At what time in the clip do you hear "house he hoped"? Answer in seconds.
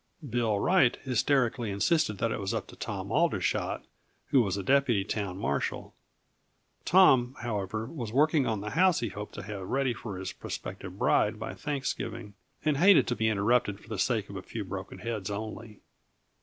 8.71-9.35